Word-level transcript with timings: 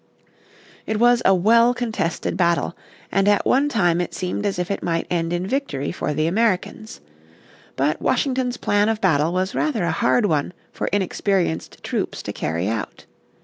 It 0.87 0.99
was 0.99 1.21
a 1.25 1.35
well 1.35 1.75
contested 1.75 2.35
battle, 2.35 2.75
and 3.11 3.27
at 3.27 3.45
one 3.45 3.69
time 3.69 4.01
it 4.01 4.15
seemed 4.15 4.47
as 4.47 4.57
if 4.57 4.71
it 4.71 4.81
might 4.81 5.05
end 5.11 5.31
in 5.31 5.45
victory 5.45 5.91
for 5.91 6.11
the 6.11 6.25
Americans. 6.25 7.01
But 7.75 8.01
Washington's 8.01 8.57
plan 8.57 8.89
of 8.89 8.99
battle 8.99 9.31
was 9.31 9.53
rather 9.53 9.83
a 9.83 9.91
hard 9.91 10.25
one 10.25 10.53
for 10.73 10.87
inexperienced 10.87 11.83
troops 11.83 12.23
to 12.23 12.33
carry 12.33 12.67
out. 12.67 13.05